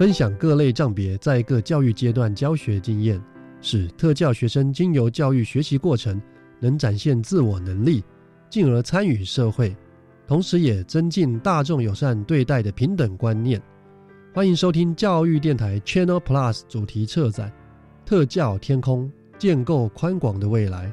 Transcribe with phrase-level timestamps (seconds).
[0.00, 3.22] 分享各类障别在各教育阶段教学经验，
[3.60, 6.18] 使特教学生经由教育学习过程，
[6.58, 8.02] 能展现自我能力，
[8.48, 9.76] 进而参与社会，
[10.26, 13.60] 同时也增进大众友善对待的平等观念。
[14.32, 17.52] 欢迎收听教育电台 Channel Plus 主题策展
[18.08, 20.86] 《特教天空，建构宽广的未来》。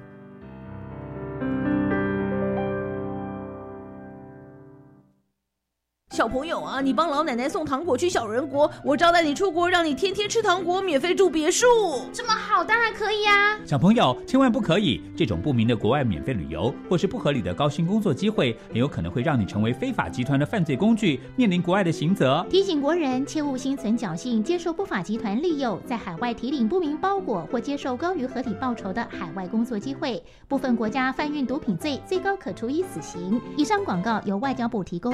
[6.18, 11.68] 小朋友啊，你帮老奶奶送糖果去小人国，我招待你出国，让你天天吃糖果，免费住别墅。
[12.12, 13.56] 这么好，当然可以啊。
[13.64, 22.44] 小朋友千万不可以，这种不明的国外免费旅游，或是不合理的高薪工作机会，很有可能会让你成为非法集团的犯罪工具，面临国外的刑责。
[22.50, 30.20] 提醒国人切勿心存侥幸，接受不法集团利诱，在海外提领不明包裹或接受高于合理报酬的海外工作机会。
[30.48, 33.40] 部分国家贩运毒品罪，最高可处以死刑。
[33.56, 35.14] 以上广告由外交部提供。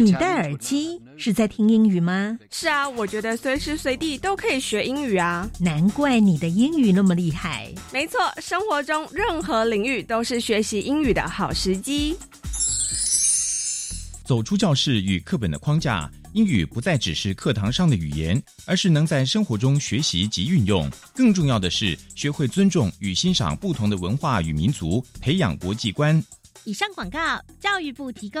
[0.00, 2.38] 你戴耳机是在听英语吗？
[2.50, 5.46] 是啊，我觉得随时随地都可以学英语啊。
[5.60, 7.70] 难怪你的英语那么厉害。
[7.92, 12.16] 没错，生活中任何领域都是学习英语的好时机。
[14.24, 20.88] 走出教室与课本的框架，英语不再只是课堂上的语言，而是能在生活中学习及运用。
[21.14, 26.22] 更重要的是，学会尊重与欣赏不同的文化与民族，培养国际观。
[26.64, 28.40] 以上广告，教育部提供。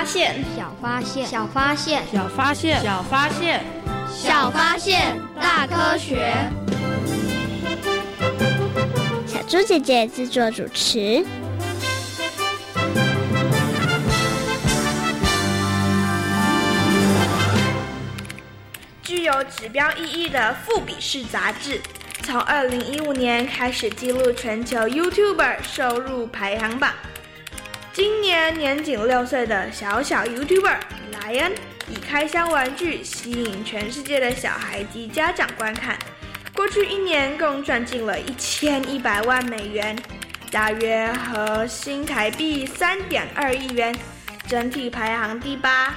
[0.00, 3.60] 小发现，小发现，小发现，小发现，小发现，
[4.10, 6.34] 小发现，大科学。
[9.26, 11.22] 小猪姐姐制作主持。
[19.02, 21.78] 具有指标意义的《富比士》杂志，
[22.22, 26.90] 从二零一五年开始记录全球 YouTuber 收入排行榜。
[28.00, 30.78] 今年年仅六岁的小小 YouTuber
[31.12, 31.52] 莱恩，
[31.86, 35.98] 以开箱玩具吸引全世界的小孩及家长观看。
[36.54, 39.94] 过去一年共赚进了一千一百万美元，
[40.50, 43.94] 大约合新台币三点二亿元，
[44.48, 45.94] 整体排行第八。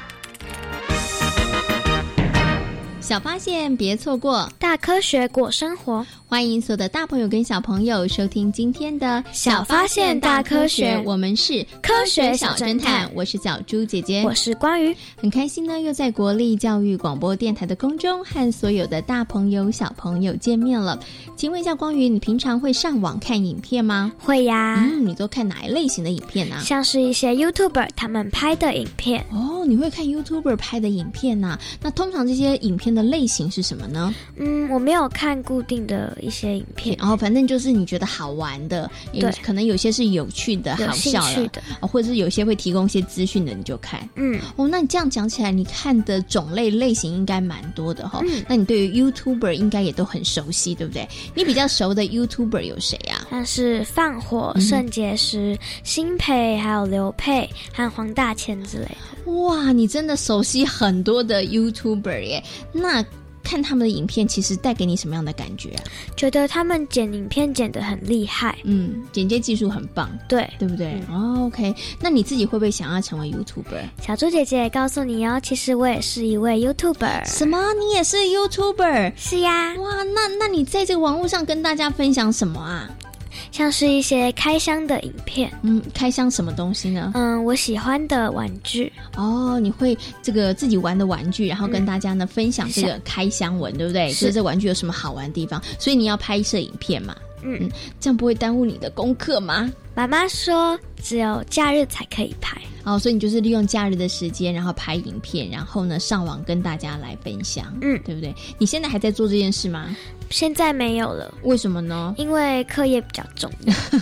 [2.99, 6.05] 小发现，别错过大科学过生活。
[6.33, 13.07] 欢迎所有的大朋友跟小朋友收听今天的《小发现大科学》，我们是科学小侦探。
[13.13, 20.99] 我是小猪姐姐，我是关于很开心呢，又在国立教育广播电台的空中和所有的大朋友、小朋友见面了。
[21.35, 24.11] 请问一下，光宇，你平常会上网看影片吗？
[24.17, 24.77] 会呀。
[24.79, 26.55] 嗯，你都看哪一类型的影片呢？
[26.63, 29.23] 像是一些 YouTuber 他们拍的影片。
[29.29, 31.59] 哦，你会看 YouTuber 拍的影片呐？
[31.79, 34.11] 那通常这些影片的类型是什么呢？
[34.37, 36.17] 嗯，我没有看固定的。
[36.23, 44.07] 一些影片，然后反正就是你觉得好玩的，对，可能有些是有趣的、好笑的，或者是有些会提供一些资讯的，你就看。
[44.15, 48.21] 嗯，哦，那你这样讲起来，你看的种类类型应该蛮多的哈。
[48.23, 51.07] 嗯，那你对于 YouTuber 应该也都很熟悉，对不对？
[51.35, 53.27] 你比较熟的 YouTuber 有谁啊？
[53.29, 59.31] 像是放火、肾结石、新培，还有刘佩和黄大千之类的。
[59.31, 62.43] 哇，你真的熟悉很多的 YouTuber 耶？
[62.71, 63.03] 那。
[63.43, 65.83] 看他们的影片，其实带给你什么样的感觉啊？
[66.15, 71.01] 觉得他们剪影片剪得很厉害，嗯，剪接技术很棒，对，对不对？
[71.09, 73.83] 哦，OK，那你自己会不会想要成为 YouTuber？
[74.01, 77.25] 小猪姐姐告诉你哦，其实我也是一位 YouTuber。
[77.25, 77.73] 什么？
[77.73, 79.13] 你也是 YouTuber？
[79.15, 79.75] 是呀。
[79.75, 82.89] 哇，那那你在这个网络上跟大家分享什么啊？
[83.53, 87.11] 像是一些开箱的影片，嗯，开箱什么东西呢？
[87.13, 88.91] 嗯，我喜欢的玩具。
[89.15, 94.09] 哦，你会这个自己玩的玩具，然后跟大家呢分享这个开箱文，对不对？
[94.09, 97.15] 就是这玩具有什么好玩的地方，所以你要拍摄影片嘛。
[97.43, 97.69] 嗯，
[97.99, 99.71] 这样不会耽误你的功课吗？
[99.93, 102.59] 妈妈说只有假日才可以拍。
[102.85, 108.33] 哦，所以你就是利用假日的时间，然后拍影片，然后呢上网跟大家来分享，嗯，对不对？
[108.57, 109.95] 你现在还在做这件事吗？
[110.33, 112.15] 现在没有了，为什么呢？
[112.17, 113.51] 因为课业比较重，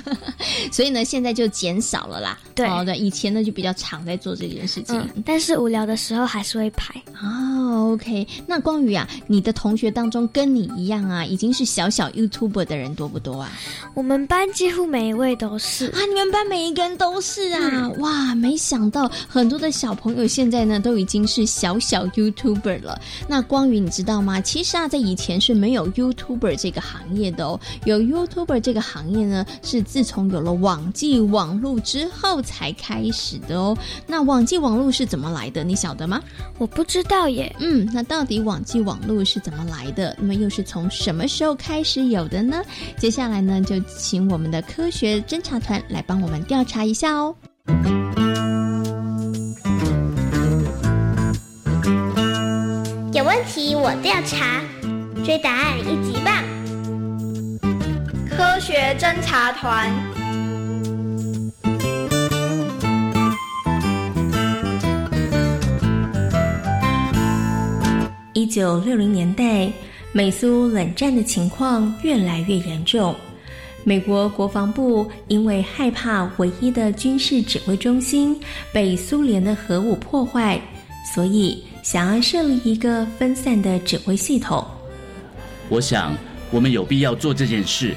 [0.72, 2.40] 所以呢现在就减少了啦。
[2.56, 6.96] 对，哦对，以前呢就比较常在做这件事情，嗯，但是无聊的时候还是会拍。
[7.22, 13.52] 哦，OK，那光宇啊，你的同学当中跟你一样啊，已经是小小 YouTuber 的人多不多啊？
[13.94, 22.98] 我们班几乎每一位都是啊，你们班每一个人都是啊，哇，没想到很多的小朋友现在呢都已经是小小 YouTuber 了。
[23.28, 24.40] 那光宇你知道吗？
[24.40, 25.88] 其实啊，在以前是没有
[26.22, 33.78] YouTuber 这个行业的哦，有 YouTuber 这个行业呢，是自从有了网际网络之后才开始的哦。
[34.08, 35.64] 那网际网络是怎么来的？
[35.64, 36.22] 你晓得吗？
[36.58, 37.54] 我不知道耶。
[37.60, 40.16] 嗯，那到底网际网络是怎么来的？
[40.20, 42.62] 那么又是从什么时候开始有的呢？
[42.98, 47.36] 接下来呢，就请我们的科学侦查团来帮我们调查一下哦。
[53.14, 54.62] 有问题我调查，
[55.24, 56.44] 追答案一级棒！
[58.28, 59.92] 科学侦察团。
[68.34, 69.72] 一九六零年代，
[70.12, 73.16] 美苏冷战的情况越来越严重。
[73.84, 78.40] 美国国防部因为害怕唯一的军事指挥中心
[78.74, 80.60] 被苏联的核武破坏，
[81.14, 84.66] 所以想要设立一个分散的指挥系统。
[85.72, 86.14] 我想，
[86.50, 87.96] 我们有必要做这件事。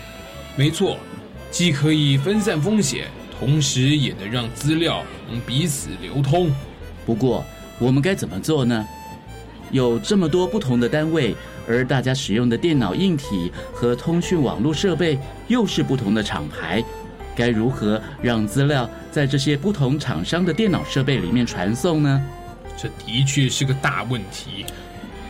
[0.55, 0.97] 没错，
[1.51, 6.53] 既可以分散风险，同时也能让资料能彼此流通。
[7.05, 7.45] 不过，
[7.81, 8.87] 我们该怎么做呢？
[9.73, 11.35] 有这么多不同的单位，
[11.67, 15.19] 而大家使用的电脑硬体和通讯网络设备
[15.49, 16.81] 又是不同的厂牌，
[17.35, 22.25] 该如何让资料在这些不同厂商的电脑设备里面传送呢？
[22.77, 24.65] 这的确是个大问题。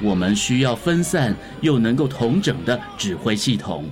[0.03, 3.85] 我们需要分散又能够统整的指挥系统。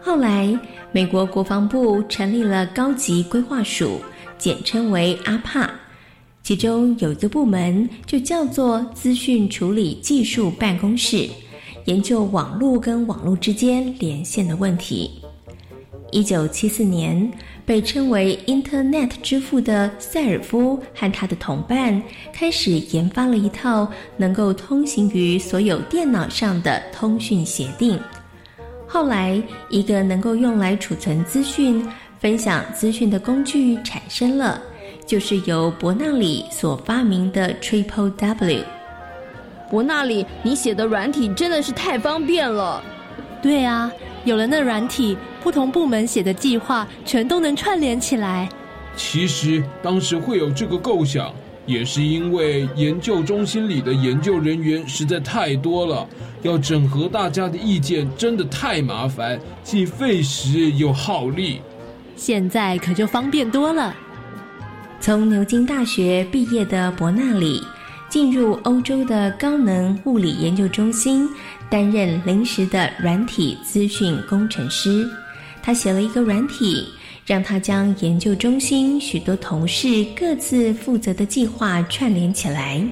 [0.00, 0.58] 后来，
[0.92, 4.00] 美国国防部成立了高级规划署，
[4.36, 5.70] 简称为阿帕。
[6.42, 11.26] 其中有一个部门就叫做资讯处理技术办公室，
[11.86, 15.10] 研究网络跟网络之间连线的问题。
[16.10, 17.30] 一九七四年，
[17.66, 22.00] 被称为 “Internet 之父”的塞尔夫和他的同伴
[22.32, 27.98] 开始研发了一套能够通行于所有电脑上的通讯协定。
[28.86, 31.84] 后来，一个能够用来储存资讯、
[32.20, 34.62] 分享资讯的工具产生了。
[35.06, 38.64] 就是由伯纳里所发明的 Triple W。
[39.70, 42.82] 伯纳里，你写的软体真的是太方便了。
[43.42, 43.92] 对啊，
[44.24, 48.48] 有了那软体，不同部门写的计划全都能串联起来。
[48.96, 51.30] 其实当时会有这个构想，
[51.66, 56.08] 也是因为研究中心里的研究人员实在太多了，
[56.40, 61.60] 要整合大家的意见真的太麻烦，既费时又耗力。
[62.16, 63.94] 现在可就方便多了。
[65.00, 67.60] 从牛津大学毕业的伯纳里，
[68.08, 71.28] 进入欧洲的高能物理研究中心，
[71.68, 75.06] 担任临时的软体资讯工程师。
[75.66, 76.86] 他写了一个软体，
[77.24, 82.86] 让他将研究中心许多同事各自负责的计划串联起来。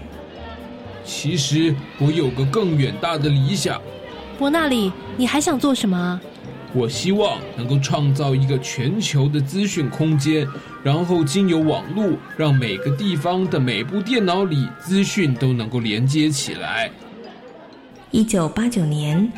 [1.04, 3.78] 其实我有个更远大的理想。
[4.38, 6.18] 伯纳里，你还想做什么？
[6.72, 10.48] 我希望能够创造一个全球的资讯空间，
[10.82, 16.90] 然后经由网络，让每个地方的每部电脑里资讯都能够连接起来。
[18.10, 19.30] 一九八九年，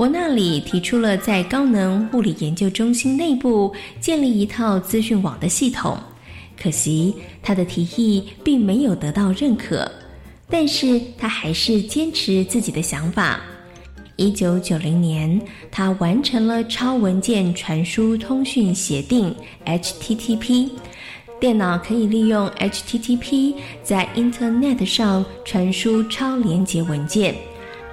[0.00, 5.94] 伯纳里提出了在高能物理研究中心内部建立一套资讯网的系统，
[6.58, 9.86] 可惜他的提议并没有得到认可，
[10.48, 13.42] 但是他还是坚持自己的想法。
[14.16, 15.38] 一九九零年，
[15.70, 19.34] 他完成了超文件传输通讯协定
[19.66, 20.70] （HTTP）。
[21.38, 27.34] 电脑可以利用 HTTP 在 Internet 上传输超连接文件。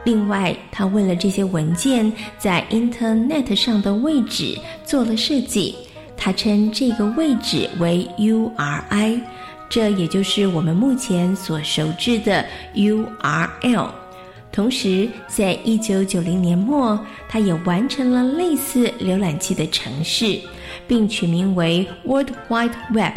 [0.07, 5.75] 另外，他为了这些文件在 Internet 上的位置做了设计，
[6.15, 9.19] 他称这个位置为 URI，
[9.67, 13.89] 这也就是我们目前所熟知的 URL。
[14.49, 16.97] 同时，在一九九零年末，
[17.27, 20.39] 他也完成了类似浏览器的程式，
[20.87, 23.15] 并取名为 World Wide Web，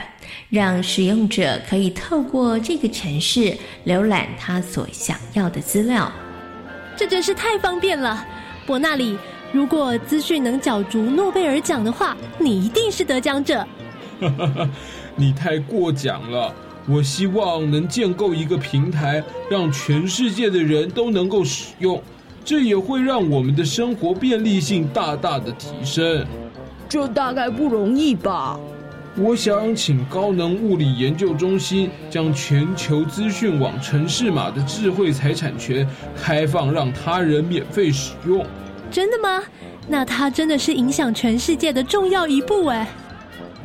[0.48, 3.56] 让使用者可以透过这个程式
[3.86, 6.10] 浏览他所想要的资料。
[7.00, 8.22] 这真是太方便了，
[8.66, 9.16] 伯纳里，
[9.52, 13.66] 如果资讯能角逐诺贝尔奖的话，你一定是得奖者。
[15.16, 16.54] 你太过奖了。
[16.86, 22.02] 我希望能建构一个平台，让全世界的人都能够使用，
[22.44, 26.26] 这也会让我们的生活便利性大大的提升。
[26.86, 28.60] 这大概不容易吧？
[29.22, 35.86] 我想请高能物理研究中心将全球资讯网城市码的智慧财产权
[36.16, 38.42] 开放，让他人免费使用。
[38.90, 39.42] 真的吗？
[39.86, 42.88] 那它真的是影响全世界的重要一步哎。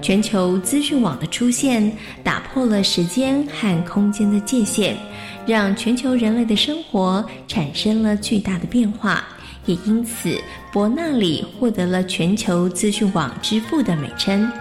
[0.02, 1.90] 全球资讯网的出现，
[2.22, 4.98] 打破了时间和空间的界限，
[5.48, 9.24] 让全球人类的生活产生了巨大的变化。
[9.66, 10.38] 也因此，
[10.74, 14.52] 伯纳里获得了全球资讯网之父的美称。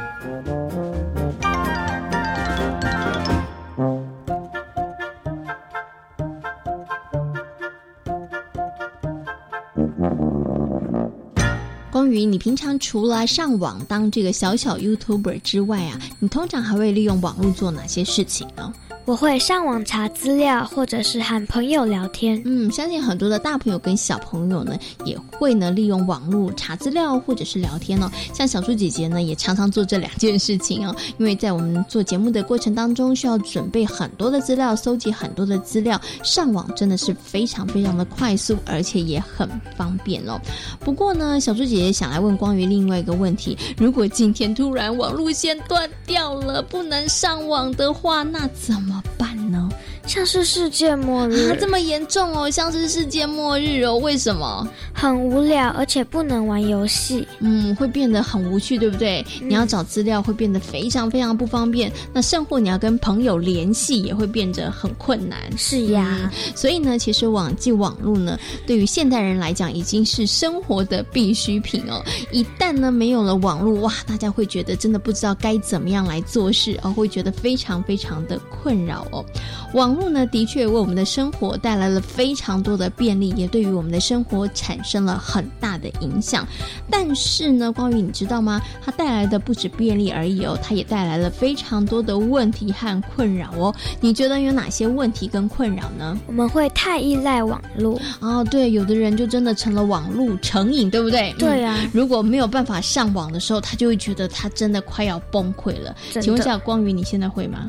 [12.20, 18.72] 你平常除了上网当这个小小 YouTuber 之外啊，你通常还会利用网络做哪些事情呢？
[19.06, 22.40] 我会上网查资料，或者是和朋友聊天。
[22.46, 28.10] 嗯，相信很多的大朋友跟小朋友呢，也会呢利用网络查资料或者是聊天哦。
[28.32, 30.96] 像小猪姐姐呢，也常常做这两件事情哦。
[31.18, 39.46] 因为在我们做节目的过程当中，需要准备很多的资料，搜集很多的资料，上网真的是非常非常的快速，而且也很
[39.76, 40.40] 方便哦。
[40.80, 48.93] 不过呢，小猪姐姐想来问关于另外一个问题：如果今天突然网路线断掉了，不能上网的话，那怎么？
[48.94, 49.68] 怎么办呢？
[50.06, 52.50] 像是世界末日啊，这么严重哦！
[52.50, 54.68] 像是世界末日哦，为什么？
[54.92, 59.24] 很无聊，而且不能玩游戏，嗯，会变得很无趣，对不对？
[59.40, 65.38] 你要找资料会变得非常非常不方便，那甚或你要跟朋友联系也会变得很困难。
[65.56, 72.02] 是呀，所以呢，其实网际网络呢，对于现代人来讲已经是生活的必需品哦。
[72.30, 79.24] 一旦呢没有了网络，哇，大家会觉得真的不知道该怎么样来做事，而会觉得非常非常的困扰哦。
[79.72, 86.46] 网络呢，的确为我们的生活带来了非常多的便利，也对于我们的生活产生了很大的影响。
[86.90, 88.60] 但是呢，关于你知道吗？
[88.84, 93.74] 它带来的不止便利而已哦，它也带来了非常多的问题和困扰哦。
[94.00, 96.18] 你觉得有哪些问题跟困扰呢？
[96.26, 101.34] 我们会太依赖网络哦，对，有的人就真的成了网络成瘾，对不对？
[101.38, 105.94] 对啊，如果没有办法上网的时候，他就会觉得他真的快要崩溃了。
[106.20, 107.66] 请问一下，光宇，你现在会吗？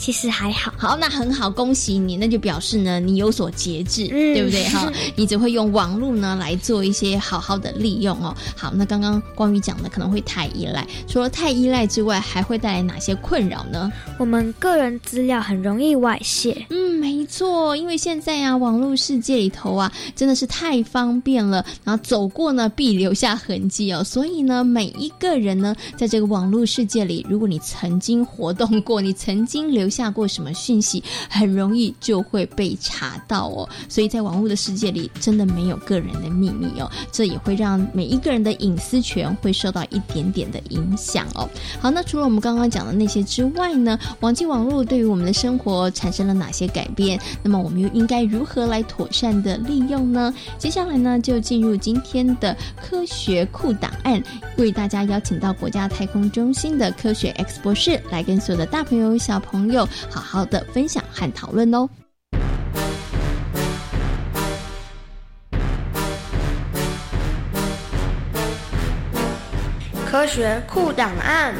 [0.00, 4.90] 其实还好，好，那很好，恭喜你，那就表示呢，你有所节制，对不对哈？
[5.14, 8.34] 你只会用网络呢来做一些好好的利用哦。
[8.56, 13.92] 好，那刚刚光宇讲的可能会太依赖，除了太依赖之外，还会带来哪些困扰呢？
[14.18, 16.66] 我们个人资料很容易外泄。
[16.70, 24.02] 嗯，没错，因为现在啊，网络世界里头啊，真的是太方便了，然后走过呢必留下痕迹哦。
[24.02, 33.68] 所以呢，每一个人呢，在这个网络世界里，如果你曾经活动过，你曾经留下过什么讯息，很容易就会被查到哦。
[33.88, 36.90] 所以在网络的世界里，真的没有个人的秘密哦。
[37.10, 41.48] 这也会让每一个人的隐私权会受到一点点的影响哦。
[41.80, 47.18] 好，那除了我们刚刚讲的那些之外呢，网际网络对于我们的生活产生了哪些改变？
[47.42, 50.32] 那么我们又应该如何来妥善的利用呢？
[50.58, 54.22] 接下来呢，就进入今天的科学库档案，
[54.56, 59.79] 为大家邀请到国家太空中心的科学 X 博士来跟所有的大朋友小朋友
[60.10, 61.88] 好好的分享和讨论哦。
[70.10, 71.54] 科学酷档案。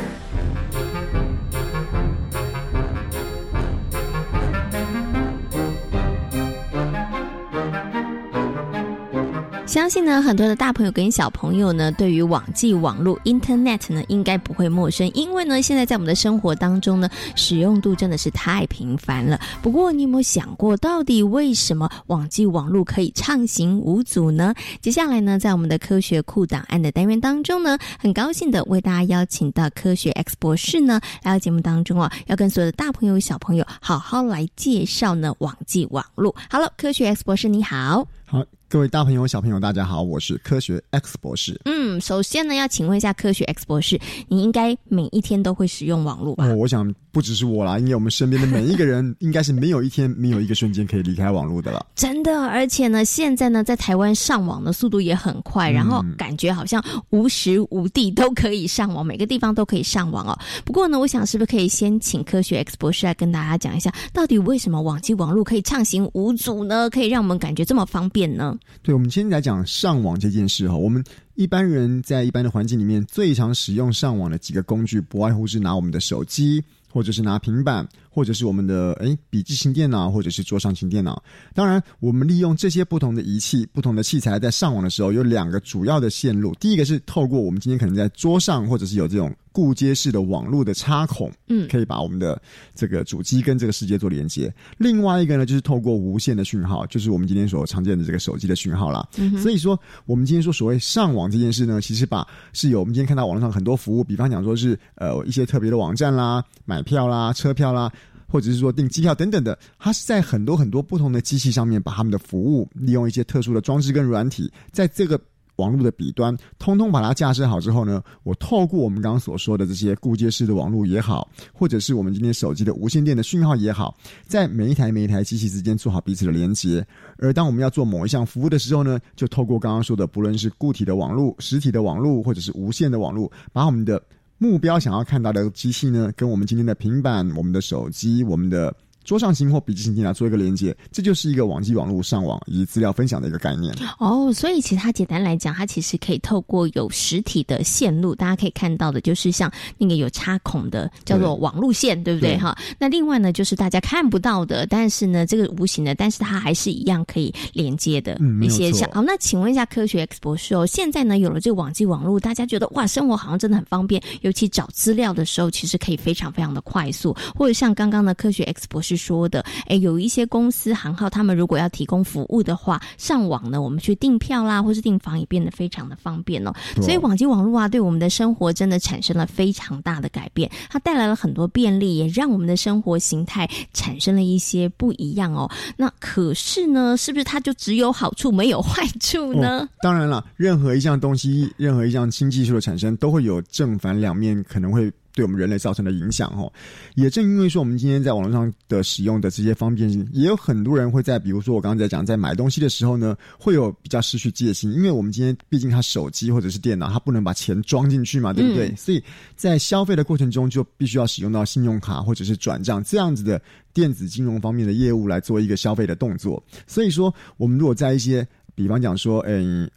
[9.71, 19.39] 相信呢，很多的大朋友跟小朋友呢，对于网际网络 Internet 呢，应该不会陌生，因为呢，现在在我们的生活当中呢，使用度真的是太频繁了。
[19.63, 24.53] 不过，你有没有想过，到底为什么网际网络可以畅行无阻呢？
[24.81, 36.35] 接下来呢，在我们的科学库档案的单元当中呢，很高兴的为大家邀请到科学 X 博士呢，来到节目当中啊，要跟所有的大朋友小朋友好好来介绍呢网际网络。
[36.51, 38.45] 好了，科学 X 博士你好，好。
[38.71, 41.61] 各位大朋友、小朋友，大家好，我是科学 X 博士。
[41.65, 46.47] 嗯，首先呢，要请问一下科学 X 博士，你应该每一天都会使用网络吧？
[46.47, 51.87] 哦，我想不只是我啦，因为我们身边的每一个人，应该是没有一天没有一个瞬间可以离开网络的了。
[51.95, 60.39] 真的，而且呢，现在呢，在台湾上网的速度也很快，然后感觉好像无时无地都可以上网，每个地方都可以上网哦。
[60.65, 66.89] 不过呢，我想是不是可以先请科学 X 博士来跟大家讲一下，到底为什么网际网络可以畅行无阻呢？
[66.91, 68.57] 可以让我们感觉这么方便呢？
[68.83, 71.03] 对，我们今天来讲上网这件事哈，我们
[71.35, 81.23] 一般人在一般的环境里面最常使用上网的几个工具，不外乎是拿我们的手机，或者是拿平板，或者是我们的诶笔记型电脑，或者是桌上型电脑。
[81.55, 86.55] 当然，我们利用这些不同的仪器、不同的器材在上网的时候，有两个主要的线路。
[86.61, 92.41] 第一个是透过我们今天可能在桌上，或者是有这种固接式的网络的插孔，嗯，可以把我们的
[92.75, 94.53] 这个主机跟这个世界做连接。
[94.79, 99.09] 另外一个呢，就是透过无线的讯号，就是我们今天所常见的这个手机的讯号啦。
[99.17, 107.93] 嗯所以说，我们今天说所谓上网这件事呢，其实把是有我们今天看到网络上很多服务，比方讲说是呃一些特别的网站啦、买票啦、车票啦。
[108.33, 115.21] 或者是说订机票等等的，它是在很多很多不同的机器上面，把他们的服务利用一些特殊的装置跟软体，在这个
[115.57, 126.87] 网络的彼端，通通把它架设好之后呢，我透过我们刚刚所说的这些固接式的网络也好，或者是我们今天手机的无线电的讯号也好，在每一台每一台机器之间做好彼此的连接。
[127.19, 134.01] 而当我们要做某一项服务的时候呢，就透过刚刚说的，不论是固体的网络、实体的网络，或者是无线的网络，把我们的
[134.43, 143.75] 目标想要看到的机器呢，跟我们今天的平板、我们的手机、我们的桌上型或笔记型电脑做一个连接，这就是一个网际网络上网以及资料分享的一个概念。
[143.99, 152.37] 哦，所以其实它简单来讲，它其实可以透过有实体的线路，大家可以看到的，就是像那个有插孔的，叫做网路线，对不对？
[152.37, 158.89] 哈，那另外呢，就是大家看不到的，但是呢，这个无形的，但是它还是一样可以连接的一些像。
[158.93, 176.53] 好，那请问一下科学 X 博士哦，现在呢有了这个网际网络，大家觉得哇，生活好像真的很方便，尤其找资料的时候，其实可以非常非常的快速，或者像刚刚的科学 X 博士说的，哎，有一些公司行号，他们如果要提供服务的话，上网呢，我们去订票啦，或是订房也变得非常的方便哦。
[176.83, 185.51] 所以网际网络啊，对我们的生活真的产生了非常大的改变，它带来了很多便利，也让我们的生活形态产生了一些不一样哦。
[185.77, 189.61] 那可是呢，是不是它就只有好处没有坏处呢？
[189.61, 196.53] 哦当然了，任何一项东西，任何一项新技术的产生，都会有正反两面，可能会对我们人类造成的影响哦。
[196.95, 208.69] 也正因为说我们今天在网络上的使用的这些方便性，也有很多人会在，比如说我刚刚在讲，在买东西的时候呢，会有比较失去戒心，因为我们今天毕竟他手机或者是电脑，它不能把钱装进去嘛，对不对？
[208.69, 209.03] 嗯所以
[209.37, 213.41] 在消费的过程中，就必须要使用到信用卡或者是转账这样子的
[213.73, 216.43] 电子金融方面的业务来做一个消费的动作。
[216.67, 219.71] 所以说，我们如果在一些，比方讲说，嗯。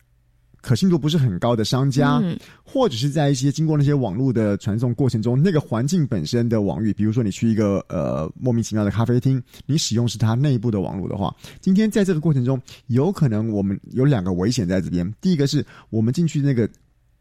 [0.63, 15.13] 可信度不是很高的商家，嗯或者是在一些经过那些网络的传送过程中，那个环境本身的网域，比如说你去一个呃莫名其妙的咖啡厅，你使用是它内部的网络的话，今天在这个过程中，有可能我们有两个危险在这边。
[15.19, 16.67] 第一个是我们进去那个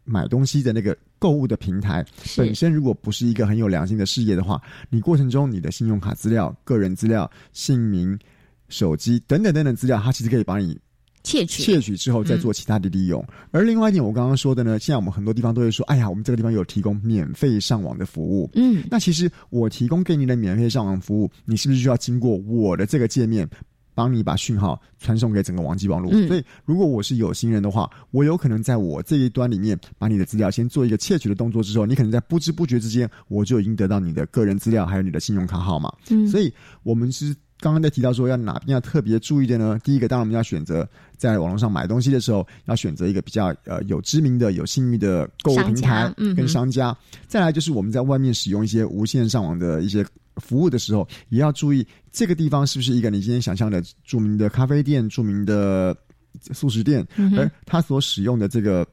[0.05, 8.16] 买东西的那个购物的平台本身，如果不是一个很有良心的事业的话，你过程中你的信用卡资料、个人资料、姓名、
[8.68, 10.78] 手机等等等等资料，它其实可以把你
[11.23, 13.25] 窃取窃取之后再做其他的利用。
[13.51, 18.51] 而另外一点，我刚刚说的呢，现在我们很多地方都会说，哎呀，我们这个地方有提供免费上网的服务。
[18.55, 23.49] 嗯，那其实我提供给你的免费上网服务，你是不是需要经过我的这个界面？
[23.95, 35.93] 帮你把讯号传送给整个网际网络，嗯所以如果我是有心人的话，我有可能在我这一端里面把你的资料先做一个窃取的动作之后，你可能在不知不觉之间，我就已经得到你的个人资料，还有你的信用卡号码。
[36.09, 36.51] 嗯所以
[36.83, 39.79] 我们是刚刚在提到说要哪边要特别注意的呢？
[39.85, 46.94] 第一个，当然我们要选择在网络上买东西的时候，要选择一个比较呃有知名的、有信誉的购物平台跟商家。
[47.29, 50.05] 再来就是我们在外面使用一些无线上网的一些
[50.38, 55.96] 服务的时候，也要注意这个地方是不是一个你今天想象的著名的咖啡店、著名的
[56.53, 58.85] 素食店，嗯而它所使用的这个。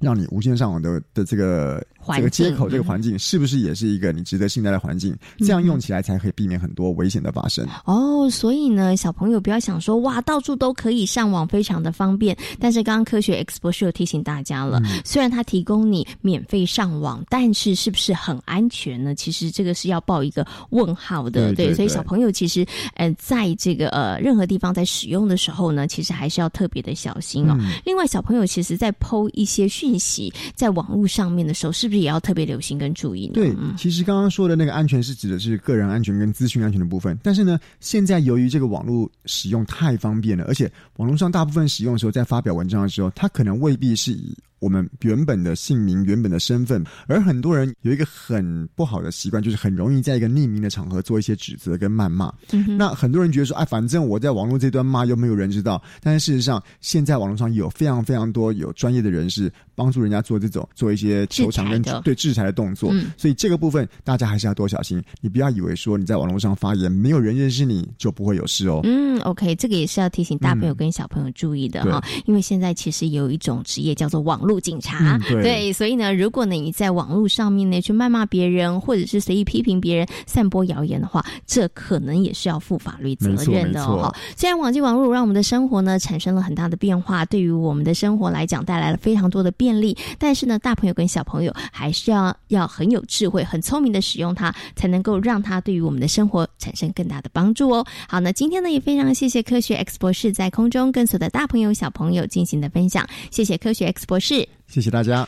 [0.00, 5.16] 让你无线上网的的这个环这个接口这个环境，是不是也是一个你值得信赖的环境？
[5.38, 7.66] 这样用起来才可以避免很多危险的发生。
[7.84, 12.36] 哦，所以呢，小朋友不要想说哇，到处都可以上网，非常的方便。
[12.58, 19.14] 但是刚刚科学 X 博士有提醒大家了，虽然它提供你免费上网，但是是不是很安全呢？
[19.14, 21.30] 其实这个是要报一个问号的。
[21.30, 22.64] 对对对所以小朋友其实
[22.94, 27.56] 呃，在这个呃任何地方在使用的时候呢，其实还是要特别的小心哦。
[27.60, 33.32] 嗯另外，小朋友其实在剖一些讯息在网络上面的时候，是不是也要特别留心跟注意呢？
[33.34, 46.82] 对嗯，其实刚刚说的那个安全是指的是个人安全跟资讯安全的部分，但是呢，现在由于这个网络使用太方便了，而且网络上大部分使用的时候，在发表文章的时候，它可能未必是以我们原本的姓名、原本的身份。
[47.06, 52.32] 而很多人有一个很不好的习惯，就是很容易在一个匿名的场合做一些指责跟谩骂。
[52.52, 55.82] 嗯那很多人觉得说，哎，反正我在网络这段骂又没有人知道。
[56.00, 62.90] 但是事实上，现在网络上有非常非常多有专业的人士帮助人家做这种做一些球场跟对制裁的动作。
[62.92, 65.02] 嗯所以这个部分大家还是要多小心。
[65.20, 68.80] 你不要以为说你在网络上发言，没有人认识你就不会有事哦。
[68.84, 83.84] 嗯，OK，这个也是要提醒大朋友跟小朋友注意的嗯哈、因为现在其实有一种职业叫做网络警察，嗯对所以呢，如果呢你在网络上面呢去谩骂别人，或者是随意批评别人、散播谣言的话，这可能也是要负法律责任的。
[83.84, 97.84] 哈虽然网际网络让我们的生活呢产生了很大的变化，对于我们的生活来讲带来了非常多的便利，但是呢，大朋友跟小朋友还是要要很有智慧、很聪明的使用它，才能够让它对于我们的生活产生更大的帮助哦。
[98.08, 104.43] 好，那今天呢也非常谢谢科学 X 博士在空中跟所有的大朋友、小朋友进行的分享，谢谢科学 X 博士。
[104.74, 105.24] 谢谢大家。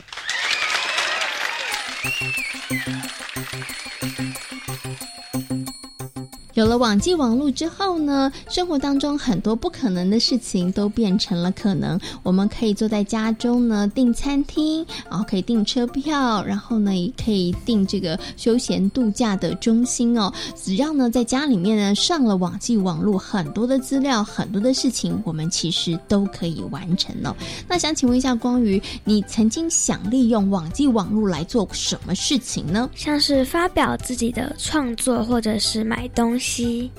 [6.57, 11.99] 有了网际网络之后呢，生活当中很多不可能的事情都变成了可能。
[12.23, 20.33] 我们可以坐在家中呢订餐厅，然后可以订车票，然后呢也可以订这个休闲度假的中心哦。
[20.55, 27.35] 只要呢在家里面呢上了网际网络，很多的资料，很多的事情，我们其实都可以完成哦。
[27.67, 32.89] 那想请问一下光宇，你曾经想利用网际网络来做什么事情呢？
[32.95, 36.46] 像是发表自己的创作，或者是买东西。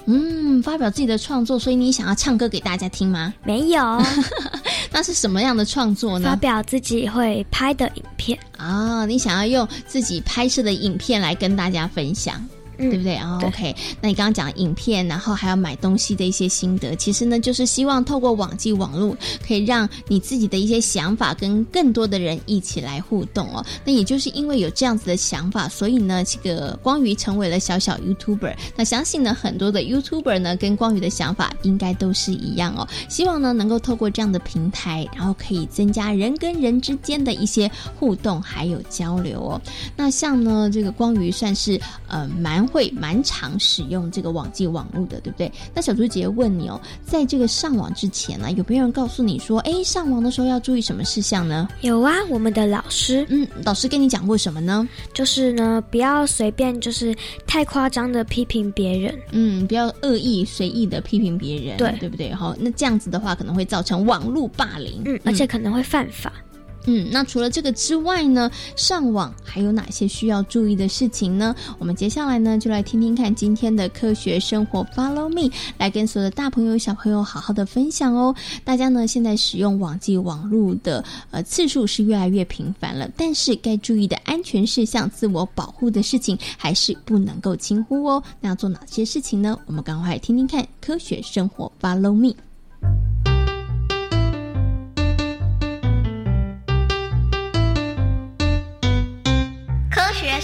[0.07, 3.33] 嗯，发表自己的创作，所以你想要唱歌给大家听吗？
[3.45, 4.03] 没有，
[4.93, 6.29] 那是什么样的创作呢？
[6.31, 12.45] 发表自己会拍的影片啊，你想要用自己拍摄的影片来跟大家分享。
[12.79, 23.65] 嗯对不对啊、对 o k 那你刚刚讲影片，然后还要买东西的一些心得，其实呢，就是希望透过网际网络，可以让你自己的一些想法跟更多的人一起来互动哦。
[23.85, 28.55] 那也就是因为有这样子的想法，所以呢，这个光宇成为了小小 YouTuber。
[28.77, 32.87] 那相信呢，很多的 YouTuber 呢，跟光宇的想法应该都是一样哦。
[33.09, 39.61] 希望呢，能够透过这样的平台，然后可以增加人跟人之间的一些互动还有交流哦。
[39.97, 45.51] 那像呢，这个光宇算是呃蛮会蛮常使用这个网际网络的，对不对？
[45.75, 51.69] 那小猪姐问你哦，在这个上网之前呢、有没有人告诉你说，哎，上网的时候要注意什么事项呢？
[51.81, 54.89] 有啊，我们的老师，嗯，老师跟你讲过什么呢？
[55.15, 57.15] 就是呢，不要随便就是
[57.47, 62.33] 太夸张的批评别人，嗯，不要恶意随意的批评别人，对对不对？
[62.33, 66.33] 好，那这样子的话，可能会造成网络霸凌，嗯，而且可能会犯法。
[66.35, 66.48] 嗯，
[66.91, 71.55] 嗯那除了这个之外呢，上网还有哪些需要注意的事情呢？
[71.79, 78.35] 我们接下来呢，就来听听看今天的科学生活 Follow Me，来跟所有的大朋友、小朋友好好的分享哦。
[78.65, 88.23] 大家呢现在使用网际网络的呃次数是越来越频繁了，但是该注意的安全事项、自我保护的事情还是不能够轻忽哦。
[88.41, 89.59] 那要做哪些事情呢？
[89.67, 92.35] 我们赶快听听看科学生活 Follow Me。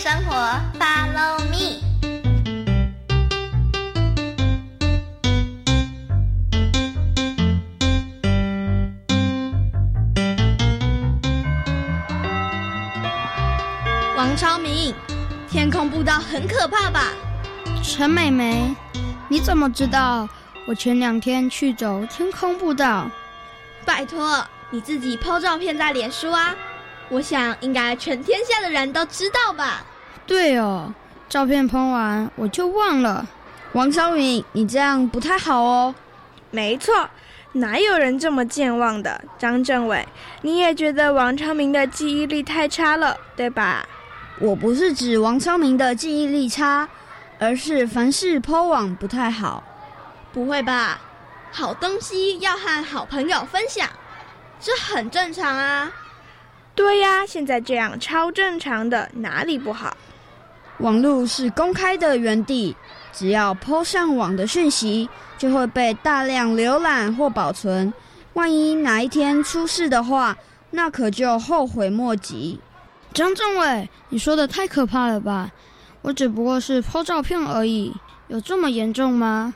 [0.04, 0.34] 生活
[0.78, 1.80] ，Follow me。
[14.14, 14.94] 王超明，
[15.50, 17.14] 天空步道很可怕吧？
[17.82, 18.76] 陈美美，
[19.30, 20.28] 你怎么知道
[20.66, 23.10] 我前两天去走天空步道？
[23.86, 26.54] 拜托，你自己 PO 照片在脸书啊！
[27.08, 29.82] 我想应该全天下的人都知道吧？
[30.26, 30.92] 对哦，
[31.28, 33.26] 照片 PO 完我就忘了。
[33.72, 35.94] 王超明，你这样不太好哦。
[36.50, 37.08] 没错，
[37.52, 39.20] 哪有人这么健忘的？
[39.38, 40.06] 张政委，
[40.42, 43.86] 你也觉得王超明的记忆力太差了，对吧？
[44.40, 46.88] 我不是指王超明的记忆力差，
[47.38, 49.62] 而是凡事 PO 网不太好。
[50.32, 51.00] 不会吧？
[51.52, 53.88] 好东西要和好朋友分享，
[54.60, 55.92] 这很正常啊。
[56.74, 59.96] 对呀，现在这样超正常的，哪里不好？
[60.78, 62.76] 网络是公开的园地，
[63.12, 65.08] 只要 PO 上网的讯息，
[65.38, 67.92] 就会被大量浏览或保存。
[68.32, 70.36] 万一哪一天出事的话，
[70.72, 72.58] 那可就后悔莫及。
[73.12, 75.52] 张政委，你说的太可怕了吧？
[76.02, 77.94] 我只不过是 PO 照片而已，
[78.26, 79.54] 有这么严重吗？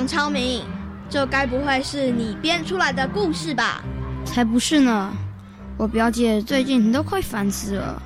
[0.00, 0.64] 王超明，
[1.10, 3.84] 这该不会是你编出来的故事吧？
[4.24, 5.12] 才不是呢！
[5.76, 8.02] 我表姐最近都快烦死了。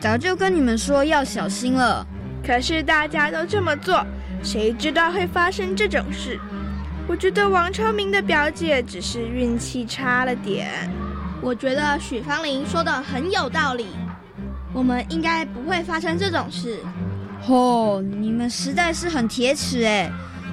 [0.00, 2.06] 早就跟你们说要小心了。
[2.42, 4.02] 可是大家都这么做，
[4.42, 6.40] 谁知道会发生这种事？
[7.06, 10.70] 我觉得王超明的表姐只是运气差了点。
[11.42, 13.88] 我觉得许芳玲说的很有道理，
[14.72, 16.78] 我们应该不会发生这种事。
[17.46, 20.10] 哦，你们实在是很铁齿哎！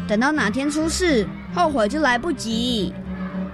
[0.07, 2.93] 等到哪天出事，后悔就来不及。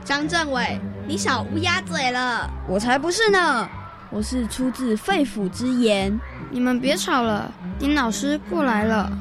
[0.04, 2.50] 张政委，你少乌鸦嘴了！
[2.68, 3.70] 我才不是呢，
[4.10, 6.20] 我是出自肺腑之言。
[6.50, 9.12] 你们别吵了，丁老师过来了。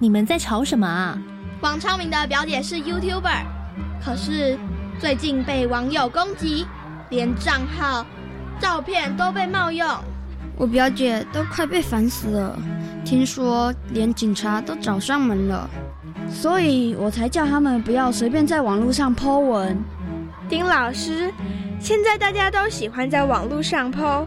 [0.00, 1.16] 你们在吵什么啊？
[1.60, 3.44] 王超明的表姐是 YouTuber，
[4.04, 4.58] 可是
[4.98, 6.66] 最近被网友攻击，
[7.10, 8.04] 连账号、
[8.58, 9.86] 照片都被冒用。
[10.62, 12.56] 我表姐都快被烦死了，
[13.04, 15.68] 听说连警察都找上门了，
[16.30, 19.76] 所以我才叫他们不要随便在网络上 Po 文。
[20.48, 21.32] 丁老师，
[21.80, 24.24] 现在大家都喜欢在网络上 Po，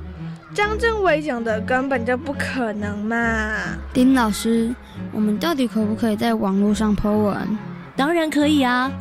[0.53, 3.55] 张政委讲的根本就不可能嘛。
[3.93, 4.75] 丁老师，
[5.13, 7.57] 我们到底可不可以在网络上 Po 文？
[7.95, 8.91] 当然可以啊！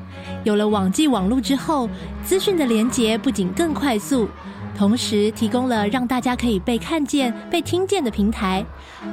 [0.44, 1.90] 有了网际网络之后，
[2.22, 4.28] 资讯的连接不仅更快速。
[4.76, 8.64] 同时提供了让大家可以被看见、被听见的平台，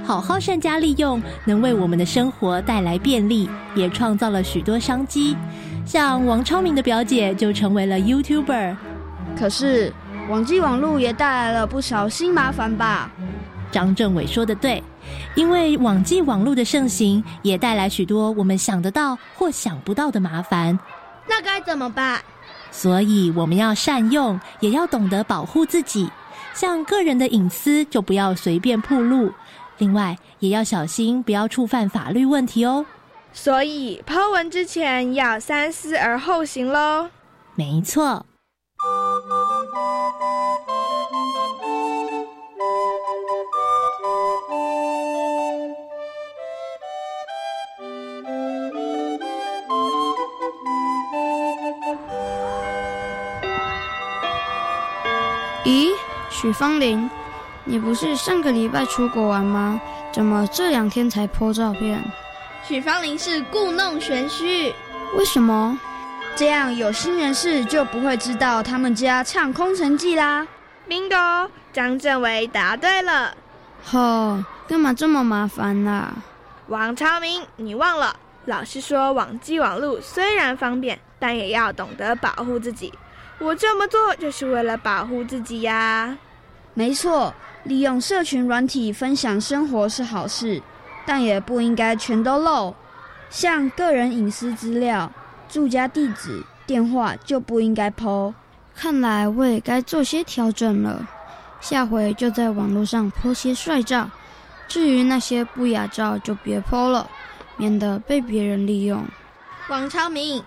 [0.03, 5.37] 好好善加利用，能为我们的生活带来便利，也创造了许多商机。
[5.85, 8.75] 像王超明的表姐就成为了 YouTuber。
[9.37, 9.93] 可是
[10.29, 13.11] 网际网络也带来了不少新麻烦吧？
[13.71, 14.83] 张政委说的对，
[15.35, 20.77] 因为网际网络的盛行，也带来许多我们想得到或想不到的麻烦。
[21.29, 22.19] 那该怎么办？
[22.71, 26.09] 所以我们要善用，也要懂得保护自己。
[26.53, 29.31] 像个人的隐私，就不要随便暴露。
[29.77, 32.85] 另外，也要小心，不要触犯法律问题哦。
[33.33, 37.09] 所以，抛文之前要三思而后行喽。
[37.55, 38.25] 没错。
[56.41, 57.07] 许芳玲，
[57.65, 59.79] 你不是上个礼拜出国玩吗？
[60.11, 62.03] 怎么这两天才 po 照片？
[62.67, 64.73] 许芳玲是故弄玄虚，
[65.15, 65.77] 为什么？
[66.35, 70.47] 这样有心人士就不会知道他们家唱空城计啦。
[70.89, 73.35] bingo，张政委答对了。
[73.85, 76.11] 吼，干嘛这么麻烦啦？
[76.69, 82.91] 王超明，你忘了，老师说网际网络虽然方便，但也要懂得保护自己。
[83.37, 86.17] 我这么做就是为了保护自己呀。
[86.73, 90.61] 没错，利用社群软体分享生活是好事，
[91.05, 92.73] 但也不应该全都漏。
[93.29, 95.11] 像个人隐私资料、
[95.49, 98.33] 住家地址、电话就不应该 PO。
[98.73, 101.07] 看来我也该做些调整了，
[101.59, 104.09] 下回就在网络上 PO 些帅照。
[104.67, 107.09] 至于那些不雅照就别 PO 了，
[107.57, 109.03] 免得被别人利用。
[109.69, 110.41] 王超明。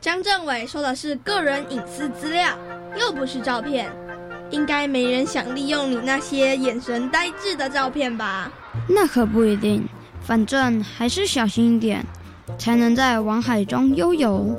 [0.00, 2.50] 张政委说的是个人隐私资料，
[3.00, 3.90] 又不是照片，
[4.54, 8.48] 应该没人想利用你那些眼神呆滞的照片吧？
[8.88, 9.84] 那可不一定，
[10.22, 12.06] 反正还是小心一点，
[12.56, 14.56] 才能在网海中悠游。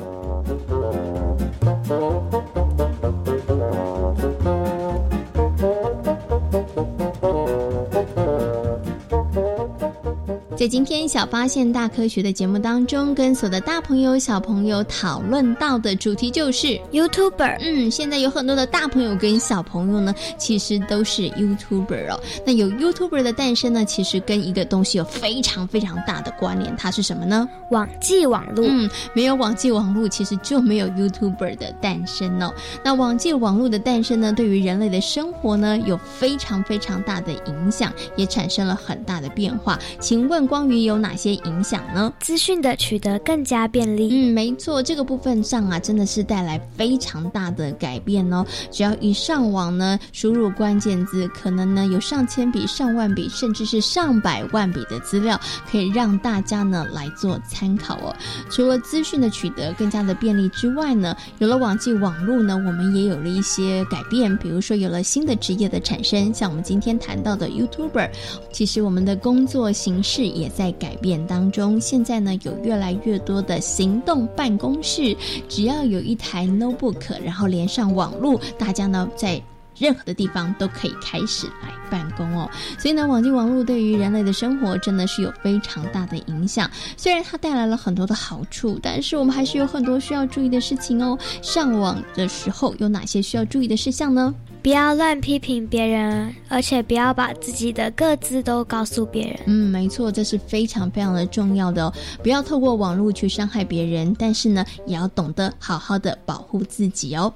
[10.57, 17.57] 在今天小发现大科学的节目当中，跟所有的大朋友小朋友讨论到的主题就是 YouTuber。
[17.59, 22.17] 嗯，现在有很多的大朋友跟小朋友呢，其实都是 YouTuber 哦。
[22.45, 27.45] 那有 YouTuber 的诞生呢，其实跟一个东西有非常非常大的关联，它是什么呢？
[27.71, 28.65] 网际网络。
[28.65, 32.53] 嗯，没有网际网络，其实就没有 YouTuber 的诞生哦。
[32.81, 39.77] 那网际网络的诞生呢，对于人类的生活呢，有非常非常大的影响，也产生了很大的变化。
[39.99, 40.44] 请问？
[40.45, 42.11] 关于有哪些影响呢？
[42.19, 44.09] 资讯的取得更加便利。
[44.11, 48.45] 嗯，没错，这个部分上啊，真的是带来非常大的改变哦。
[48.71, 55.39] 只要一上网呢，输入关键字，可能呢有上千笔、上万笔，甚至是上百万笔的资料，
[55.71, 58.15] 可以让大家呢来做参考哦。
[58.49, 68.09] 除了资讯的取得更加的便利之外呢，有了网际网络呢，我们也有了一些改变，比如说有了新的职业的产生，像我们今天谈到的 YouTuber，
[68.51, 70.34] 其实我们的工作形式。
[70.35, 71.79] 也在改变当中。
[71.79, 75.15] 现在呢，有越来越多的行动办公室，
[75.47, 79.41] 只要有一台 notebook，然后连上网络，大家呢在
[79.77, 82.49] 任何的地方都可以开始来办公哦。
[82.79, 86.69] 所以呢，网际网络对于人类的生活真的是有非常大的影响。
[86.95, 91.17] 虽然它带来了很多的好处，但是我们还是有很多需要注意的事情哦。
[91.41, 94.33] 上网的时候有哪些需要注意的事项呢？
[94.65, 99.39] 不要乱批评别人，而且不要把自己的各自都告诉别人。
[99.45, 101.93] 嗯，没错，这是非常非常的重要的哦。
[102.23, 107.31] 不要透过网络去伤害别人，但是呢，也要懂得好好的保护自己哦。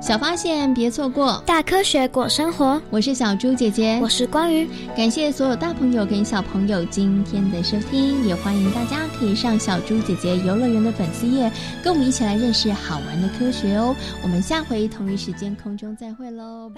[0.00, 2.80] 小发现，别错过大科学过生活。
[2.88, 4.68] 我是小猪姐姐，我是光宇。
[4.96, 11.50] 感谢所有大朋友跟小朋友今天的收听，也欢迎大家可以上小猪姐姐游乐园的粉丝页，
[11.82, 13.94] 跟我们一起来认识好玩的科学哦。
[14.22, 16.76] 我们下回同一时间空中再会喽，拜。